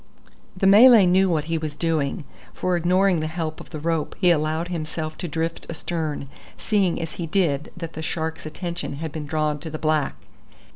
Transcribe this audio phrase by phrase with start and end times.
[0.57, 2.23] The Malay knew what he was doing,
[2.55, 6.27] for ignoring the help of the rope he allowed himself to drift astern,
[6.57, 10.15] seeing as he did that the shark's attention had been drawn to the black.